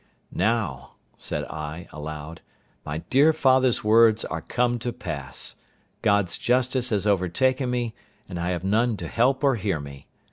[0.33, 2.41] "Now," said I, aloud,
[2.83, 5.57] "my dear father's words are come to pass;
[6.01, 7.93] God's justice has overtaken me,
[8.27, 10.07] and I have none to help or hear me.